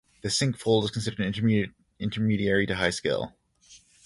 The 0.23 0.31
sink 0.31 0.57
fold 0.57 0.85
is 0.85 0.89
considered 0.89 1.19
an 1.19 1.71
intermediary 1.99 2.65
to 2.65 2.75
high 2.75 2.89
skill. 2.89 3.35